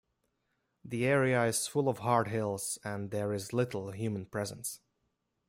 [0.83, 4.79] The area is full of hard hills, and there is little human presence.